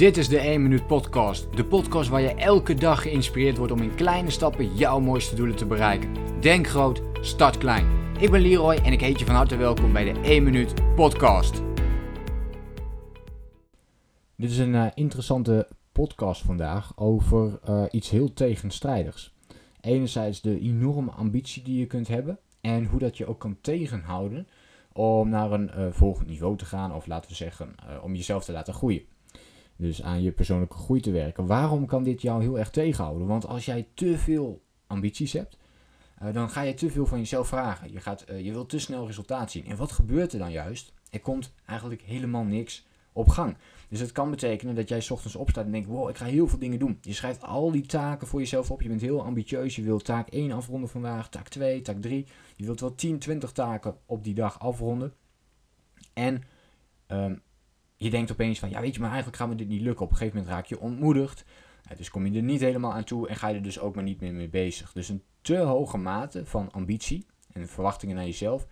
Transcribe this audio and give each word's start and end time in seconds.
Dit 0.00 0.16
is 0.16 0.28
de 0.28 0.38
1 0.38 0.62
Minuut 0.62 0.86
Podcast. 0.86 1.56
De 1.56 1.64
podcast 1.64 2.08
waar 2.08 2.20
je 2.20 2.34
elke 2.34 2.74
dag 2.74 3.02
geïnspireerd 3.02 3.56
wordt 3.56 3.72
om 3.72 3.82
in 3.82 3.94
kleine 3.94 4.30
stappen 4.30 4.76
jouw 4.76 5.00
mooiste 5.00 5.34
doelen 5.34 5.56
te 5.56 5.66
bereiken. 5.66 6.40
Denk 6.40 6.66
groot, 6.66 7.02
start 7.20 7.58
klein. 7.58 7.86
Ik 8.18 8.30
ben 8.30 8.40
Leroy 8.40 8.74
en 8.74 8.92
ik 8.92 9.00
heet 9.00 9.18
je 9.18 9.24
van 9.24 9.34
harte 9.34 9.56
welkom 9.56 9.92
bij 9.92 10.12
de 10.12 10.20
1 10.20 10.42
Minuut 10.42 10.94
Podcast. 10.94 11.62
Dit 14.36 14.50
is 14.50 14.58
een 14.58 14.74
uh, 14.74 14.86
interessante 14.94 15.68
podcast 15.92 16.42
vandaag 16.42 16.92
over 16.96 17.60
uh, 17.68 17.84
iets 17.90 18.10
heel 18.10 18.32
tegenstrijdigs. 18.32 19.34
Enerzijds 19.80 20.40
de 20.40 20.60
enorme 20.60 21.10
ambitie 21.10 21.62
die 21.62 21.78
je 21.78 21.86
kunt 21.86 22.08
hebben 22.08 22.38
en 22.60 22.84
hoe 22.84 22.98
dat 22.98 23.16
je 23.16 23.26
ook 23.26 23.40
kan 23.40 23.58
tegenhouden 23.60 24.48
om 24.92 25.28
naar 25.28 25.52
een 25.52 25.70
uh, 25.76 25.86
volgend 25.90 26.28
niveau 26.28 26.56
te 26.56 26.64
gaan 26.64 26.94
of 26.94 27.06
laten 27.06 27.30
we 27.30 27.36
zeggen 27.36 27.74
om 28.02 28.14
jezelf 28.14 28.44
te 28.44 28.52
laten 28.52 28.74
groeien. 28.74 29.02
Dus 29.80 30.02
aan 30.02 30.22
je 30.22 30.32
persoonlijke 30.32 30.76
groei 30.76 31.00
te 31.00 31.10
werken. 31.10 31.46
Waarom 31.46 31.86
kan 31.86 32.02
dit 32.02 32.22
jou 32.22 32.42
heel 32.42 32.58
erg 32.58 32.70
tegenhouden? 32.70 33.26
Want 33.26 33.46
als 33.46 33.64
jij 33.64 33.86
te 33.94 34.18
veel 34.18 34.62
ambities 34.86 35.32
hebt, 35.32 35.56
uh, 36.22 36.32
dan 36.32 36.50
ga 36.50 36.62
je 36.62 36.74
te 36.74 36.90
veel 36.90 37.06
van 37.06 37.18
jezelf 37.18 37.48
vragen. 37.48 37.92
Je, 37.92 38.00
gaat, 38.00 38.24
uh, 38.30 38.44
je 38.44 38.52
wilt 38.52 38.68
te 38.68 38.78
snel 38.78 39.06
resultaat 39.06 39.50
zien. 39.50 39.66
En 39.66 39.76
wat 39.76 39.92
gebeurt 39.92 40.32
er 40.32 40.38
dan 40.38 40.50
juist? 40.50 40.92
Er 41.10 41.20
komt 41.20 41.52
eigenlijk 41.66 42.02
helemaal 42.02 42.44
niks 42.44 42.86
op 43.12 43.28
gang. 43.28 43.56
Dus 43.88 44.00
het 44.00 44.12
kan 44.12 44.30
betekenen 44.30 44.74
dat 44.74 44.88
jij 44.88 45.06
ochtends 45.08 45.36
opstaat 45.36 45.64
en 45.64 45.72
denkt: 45.72 45.88
wow, 45.88 46.08
ik 46.08 46.16
ga 46.16 46.24
heel 46.24 46.48
veel 46.48 46.58
dingen 46.58 46.78
doen. 46.78 46.98
Je 47.00 47.12
schrijft 47.12 47.42
al 47.42 47.70
die 47.70 47.86
taken 47.86 48.26
voor 48.26 48.40
jezelf 48.40 48.70
op. 48.70 48.82
Je 48.82 48.88
bent 48.88 49.00
heel 49.00 49.24
ambitieus. 49.24 49.76
Je 49.76 49.82
wilt 49.82 50.04
taak 50.04 50.28
1 50.28 50.52
afronden 50.52 50.88
vandaag, 50.88 51.28
taak 51.28 51.48
2, 51.48 51.82
taak 51.82 52.00
3. 52.00 52.26
Je 52.56 52.64
wilt 52.64 52.80
wel 52.80 52.94
10, 52.94 53.18
20 53.18 53.52
taken 53.52 53.96
op 54.06 54.24
die 54.24 54.34
dag 54.34 54.60
afronden. 54.60 55.14
En 56.12 56.42
um, 57.08 57.42
je 58.02 58.10
denkt 58.10 58.32
opeens 58.32 58.58
van, 58.58 58.70
ja 58.70 58.80
weet 58.80 58.94
je, 58.94 59.00
maar 59.00 59.08
eigenlijk 59.08 59.38
gaat 59.38 59.48
me 59.48 59.54
dit 59.54 59.68
niet 59.68 59.80
lukken. 59.80 60.04
Op 60.04 60.10
een 60.10 60.16
gegeven 60.16 60.38
moment 60.38 60.54
raak 60.54 60.66
je 60.66 60.80
ontmoedigd. 60.80 61.44
Dus 61.96 62.10
kom 62.10 62.26
je 62.26 62.36
er 62.36 62.42
niet 62.42 62.60
helemaal 62.60 62.92
aan 62.92 63.04
toe 63.04 63.28
en 63.28 63.36
ga 63.36 63.48
je 63.48 63.54
er 63.54 63.62
dus 63.62 63.80
ook 63.80 63.94
maar 63.94 64.04
niet 64.04 64.20
meer 64.20 64.32
mee 64.32 64.48
bezig. 64.48 64.92
Dus 64.92 65.08
een 65.08 65.22
te 65.40 65.56
hoge 65.56 65.96
mate 65.96 66.46
van 66.46 66.72
ambitie 66.72 67.26
en 67.52 67.68
verwachtingen 67.68 68.16
naar 68.16 68.24
jezelf, 68.24 68.66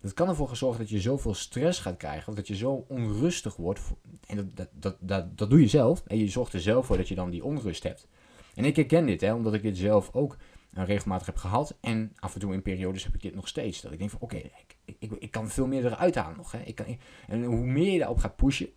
dat 0.00 0.14
kan 0.14 0.28
ervoor 0.28 0.56
zorgen 0.56 0.80
dat 0.80 0.90
je 0.90 1.00
zoveel 1.00 1.34
stress 1.34 1.80
gaat 1.80 1.96
krijgen, 1.96 2.28
of 2.28 2.34
dat 2.34 2.46
je 2.46 2.56
zo 2.56 2.84
onrustig 2.88 3.56
wordt. 3.56 3.80
En 4.26 4.36
dat, 4.36 4.56
dat, 4.56 4.68
dat, 4.72 4.96
dat, 5.00 5.38
dat 5.38 5.50
doe 5.50 5.60
je 5.60 5.68
zelf. 5.68 6.02
En 6.06 6.18
je 6.18 6.28
zorgt 6.28 6.52
er 6.52 6.60
zelf 6.60 6.86
voor 6.86 6.96
dat 6.96 7.08
je 7.08 7.14
dan 7.14 7.30
die 7.30 7.44
onrust 7.44 7.82
hebt. 7.82 8.08
En 8.54 8.64
ik 8.64 8.76
herken 8.76 9.06
dit, 9.06 9.20
hè, 9.20 9.34
omdat 9.34 9.54
ik 9.54 9.62
dit 9.62 9.76
zelf 9.76 10.10
ook 10.12 10.36
regelmatig 10.84 11.26
heb 11.26 11.36
gehad. 11.36 11.76
En 11.80 12.12
af 12.18 12.34
en 12.34 12.40
toe 12.40 12.52
in 12.52 12.62
periodes 12.62 13.04
heb 13.04 13.14
ik 13.14 13.22
dit 13.22 13.34
nog 13.34 13.48
steeds. 13.48 13.80
Dat 13.80 13.92
ik 13.92 13.98
denk 13.98 14.10
van 14.10 14.20
oké, 14.20 14.36
ik, 14.36 14.76
ik, 14.98 15.12
ik, 15.12 15.30
kan 15.30 15.48
veel 15.48 15.66
meer 15.66 15.86
eruit 15.86 16.14
halen 16.14 16.36
nog. 16.36 16.52
Hè. 16.52 16.58
Ik 16.58 16.74
kan, 16.74 16.98
en 17.26 17.44
hoe 17.44 17.66
meer 17.66 17.92
je 17.92 17.98
daarop 17.98 18.18
gaat 18.18 18.36
pushen, 18.36 18.68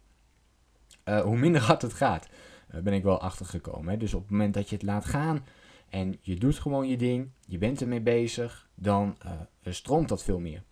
uh, 1.06 1.22
hoe 1.22 1.38
minder 1.38 1.62
hard 1.70 1.82
het 1.82 1.94
gaat. 1.94 2.30
Uh, 2.76 2.82
ben 2.82 2.94
ik 2.94 3.04
wel 3.04 3.22
achtergekomen. 3.22 3.92
Hè. 3.92 3.98
Dus 3.98 4.14
op 4.14 4.22
het 4.22 4.32
moment 4.32 4.54
dat 4.54 4.70
je 4.70 4.76
het 4.76 4.86
laat 4.86 5.06
gaan 5.06 5.46
en 5.90 6.18
je 6.22 6.36
doet 6.36 6.60
gewoon 6.60 6.88
je 6.88 6.98
ding, 6.98 7.30
je 7.46 7.58
bent 7.58 7.82
ermee 7.82 8.02
bezig, 8.02 8.70
dan 8.76 9.18
stroomt 9.64 10.10
dat 10.10 10.24
veel 10.24 10.40
meer. 10.40 10.64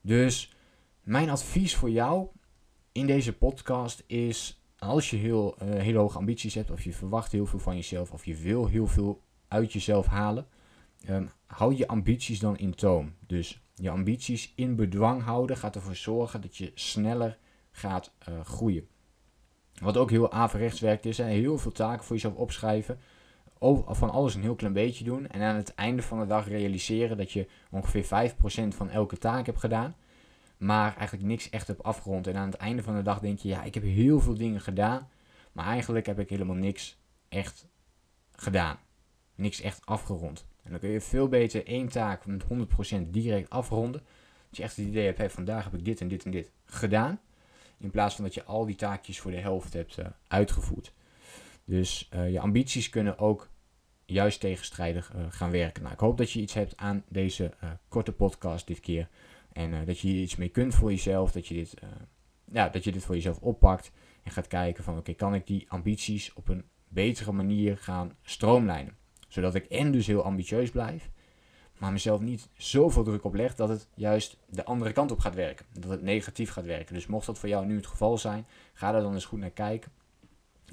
Dus 0.00 0.56
mijn 1.02 1.30
advies 1.30 1.76
voor 1.76 1.90
jou 1.90 2.28
in 2.92 3.06
deze 3.06 3.32
podcast 3.32 4.04
is: 4.06 4.62
als 4.78 5.10
je 5.10 5.16
heel, 5.16 5.56
hele 5.64 5.98
hoge 5.98 6.18
ambities 6.18 6.54
hebt, 6.54 6.70
of 6.70 6.84
je 6.84 6.92
verwacht 6.92 7.32
heel 7.32 7.46
veel 7.46 7.58
van 7.58 7.76
jezelf, 7.76 8.12
of 8.12 8.24
je 8.24 8.36
wil 8.36 8.66
heel 8.66 8.86
veel 8.86 9.22
uit 9.48 9.72
jezelf 9.72 10.06
halen, 10.06 10.46
um, 11.08 11.30
hou 11.46 11.74
je 11.74 11.88
ambities 11.88 12.38
dan 12.38 12.58
in 12.58 12.74
toom. 12.74 13.14
Dus 13.26 13.62
je 13.74 13.90
ambities 13.90 14.52
in 14.56 14.76
bedwang 14.76 15.22
houden 15.22 15.56
gaat 15.56 15.74
ervoor 15.74 15.96
zorgen 15.96 16.40
dat 16.40 16.56
je 16.56 16.72
sneller 16.74 17.38
gaat 17.70 18.12
uh, 18.28 18.40
groeien. 18.40 18.88
Wat 19.82 19.96
ook 19.96 20.10
heel 20.10 20.32
averechts 20.32 20.80
werkt 20.80 21.06
is, 21.06 21.18
hè, 21.18 21.24
heel 21.24 21.58
veel 21.58 21.72
taken 21.72 22.04
voor 22.04 22.16
jezelf 22.16 22.34
opschrijven. 22.34 22.98
Van 23.86 24.10
alles 24.10 24.34
een 24.34 24.42
heel 24.42 24.54
klein 24.54 24.72
beetje 24.72 25.04
doen. 25.04 25.26
En 25.26 25.42
aan 25.42 25.56
het 25.56 25.74
einde 25.74 26.02
van 26.02 26.20
de 26.20 26.26
dag 26.26 26.48
realiseren 26.48 27.16
dat 27.16 27.32
je 27.32 27.48
ongeveer 27.70 28.04
5% 28.04 28.68
van 28.68 28.90
elke 28.90 29.18
taak 29.18 29.46
hebt 29.46 29.60
gedaan. 29.60 29.96
Maar 30.56 30.96
eigenlijk 30.96 31.28
niks 31.28 31.50
echt 31.50 31.66
hebt 31.66 31.82
afgerond. 31.82 32.26
En 32.26 32.36
aan 32.36 32.46
het 32.50 32.56
einde 32.56 32.82
van 32.82 32.94
de 32.94 33.02
dag 33.02 33.20
denk 33.20 33.38
je, 33.38 33.48
ja, 33.48 33.62
ik 33.62 33.74
heb 33.74 33.82
heel 33.82 34.20
veel 34.20 34.36
dingen 34.36 34.60
gedaan. 34.60 35.08
Maar 35.52 35.66
eigenlijk 35.66 36.06
heb 36.06 36.18
ik 36.18 36.28
helemaal 36.28 36.56
niks 36.56 36.98
echt 37.28 37.66
gedaan. 38.32 38.78
Niks 39.34 39.60
echt 39.60 39.86
afgerond. 39.86 40.46
En 40.62 40.70
dan 40.70 40.80
kun 40.80 40.88
je 40.88 41.00
veel 41.00 41.28
beter 41.28 41.66
één 41.66 41.88
taak 41.88 42.26
met 42.26 42.44
100% 42.44 42.46
direct 43.10 43.50
afronden. 43.50 44.02
Dat 44.48 44.56
je 44.56 44.62
echt 44.62 44.76
het 44.76 44.86
idee 44.86 45.04
hebt, 45.04 45.18
hey, 45.18 45.30
vandaag 45.30 45.64
heb 45.64 45.74
ik 45.74 45.84
dit 45.84 46.00
en 46.00 46.08
dit 46.08 46.24
en 46.24 46.30
dit 46.30 46.50
gedaan. 46.64 47.20
In 47.78 47.90
plaats 47.90 48.14
van 48.14 48.24
dat 48.24 48.34
je 48.34 48.44
al 48.44 48.66
die 48.66 48.76
taakjes 48.76 49.20
voor 49.20 49.30
de 49.30 49.36
helft 49.36 49.72
hebt 49.72 49.98
uh, 49.98 50.06
uitgevoerd. 50.28 50.92
Dus 51.64 52.08
uh, 52.14 52.30
je 52.30 52.40
ambities 52.40 52.90
kunnen 52.90 53.18
ook 53.18 53.48
juist 54.04 54.40
tegenstrijdig 54.40 55.12
uh, 55.14 55.22
gaan 55.28 55.50
werken. 55.50 55.82
Nou, 55.82 55.94
ik 55.94 56.00
hoop 56.00 56.18
dat 56.18 56.30
je 56.30 56.40
iets 56.40 56.54
hebt 56.54 56.76
aan 56.76 57.04
deze 57.08 57.52
korte 57.88 58.12
podcast 58.12 58.66
dit 58.66 58.80
keer. 58.80 59.08
En 59.52 59.84
dat 59.84 59.98
je 59.98 60.08
hier 60.08 60.22
iets 60.22 60.36
mee 60.36 60.48
kunt 60.48 60.74
voor 60.74 60.90
jezelf. 60.90 61.32
Dat 61.32 61.46
je 61.46 61.54
dit, 61.54 61.74
ja, 62.52 62.68
dat 62.68 62.84
je 62.84 62.92
dit 62.92 63.04
voor 63.04 63.14
jezelf 63.14 63.38
oppakt. 63.38 63.92
En 64.22 64.30
gaat 64.30 64.46
kijken 64.46 64.84
van 64.84 64.98
oké, 64.98 65.12
kan 65.12 65.34
ik 65.34 65.46
die 65.46 65.66
ambities 65.68 66.32
op 66.32 66.48
een 66.48 66.64
betere 66.88 67.32
manier 67.32 67.78
gaan 67.78 68.16
stroomlijnen 68.22 68.96
zodat 69.34 69.54
ik 69.54 69.64
en 69.64 69.92
dus 69.92 70.06
heel 70.06 70.22
ambitieus 70.22 70.70
blijf, 70.70 71.10
maar 71.78 71.92
mezelf 71.92 72.20
niet 72.20 72.48
zoveel 72.56 73.02
druk 73.02 73.24
op 73.24 73.34
leg 73.34 73.54
dat 73.54 73.68
het 73.68 73.88
juist 73.94 74.36
de 74.48 74.64
andere 74.64 74.92
kant 74.92 75.10
op 75.10 75.18
gaat 75.18 75.34
werken. 75.34 75.66
Dat 75.72 75.90
het 75.90 76.02
negatief 76.02 76.50
gaat 76.50 76.64
werken. 76.64 76.94
Dus 76.94 77.06
mocht 77.06 77.26
dat 77.26 77.38
voor 77.38 77.48
jou 77.48 77.66
nu 77.66 77.76
het 77.76 77.86
geval 77.86 78.18
zijn, 78.18 78.46
ga 78.72 78.92
daar 78.92 79.02
dan 79.02 79.14
eens 79.14 79.24
goed 79.24 79.38
naar 79.38 79.50
kijken. 79.50 79.92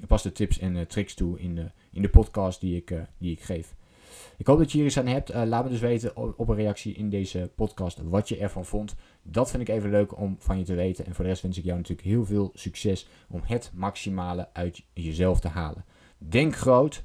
Ik 0.00 0.06
pas 0.06 0.22
de 0.22 0.32
tips 0.32 0.58
en 0.58 0.76
uh, 0.76 0.82
tricks 0.82 1.14
toe 1.14 1.40
in 1.40 1.54
de, 1.54 1.70
in 1.92 2.02
de 2.02 2.08
podcast 2.08 2.60
die 2.60 2.76
ik, 2.76 2.90
uh, 2.90 3.00
die 3.18 3.32
ik 3.32 3.42
geef. 3.42 3.74
Ik 4.36 4.46
hoop 4.46 4.58
dat 4.58 4.72
je 4.72 4.78
hier 4.78 4.86
iets 4.86 4.98
aan 4.98 5.06
hebt. 5.06 5.30
Uh, 5.30 5.42
laat 5.44 5.64
me 5.64 5.70
dus 5.70 5.80
weten 5.80 6.16
op 6.16 6.48
een 6.48 6.56
reactie 6.56 6.94
in 6.94 7.10
deze 7.10 7.50
podcast 7.54 7.98
wat 8.02 8.28
je 8.28 8.36
ervan 8.36 8.64
vond. 8.64 8.94
Dat 9.22 9.50
vind 9.50 9.68
ik 9.68 9.74
even 9.74 9.90
leuk 9.90 10.18
om 10.18 10.36
van 10.38 10.58
je 10.58 10.64
te 10.64 10.74
weten. 10.74 11.06
En 11.06 11.14
voor 11.14 11.24
de 11.24 11.30
rest 11.30 11.42
wens 11.42 11.58
ik 11.58 11.64
jou 11.64 11.76
natuurlijk 11.76 12.08
heel 12.08 12.24
veel 12.24 12.50
succes 12.54 13.08
om 13.28 13.40
het 13.44 13.70
maximale 13.74 14.48
uit 14.52 14.82
jezelf 14.92 15.40
te 15.40 15.48
halen. 15.48 15.84
Denk 16.18 16.56
groot, 16.56 17.04